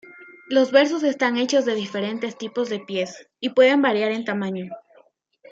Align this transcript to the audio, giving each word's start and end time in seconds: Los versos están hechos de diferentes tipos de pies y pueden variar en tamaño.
Los 0.47 0.71
versos 0.71 1.03
están 1.03 1.37
hechos 1.37 1.63
de 1.63 1.75
diferentes 1.75 2.35
tipos 2.35 2.69
de 2.69 2.79
pies 2.79 3.27
y 3.39 3.49
pueden 3.49 3.83
variar 3.83 4.11
en 4.11 4.25
tamaño. 4.25 4.65